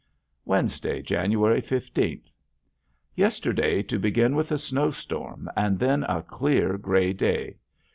Wednesday, 0.45 1.03
January 1.03 1.61
fifteenth. 1.61 2.27
Yesterday 3.13 3.83
to 3.83 3.99
begin 3.99 4.35
with 4.35 4.51
a 4.51 4.57
snowstorm 4.57 5.47
and 5.55 5.77
then 5.77 6.05
a 6.05 6.23
clear, 6.23 6.75
gray 6.79 7.13
day. 7.13 7.57